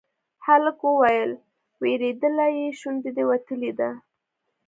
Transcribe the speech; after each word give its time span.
هلک 0.45 0.79
وويل: 0.85 1.31
وېرېدلی 1.81 2.49
يې، 2.57 2.67
شونډه 2.79 3.09
دې 3.15 3.23
وتلې 3.29 3.71
ده. 3.79 3.89